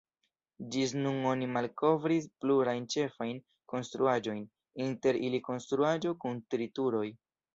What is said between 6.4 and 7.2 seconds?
tri turoj.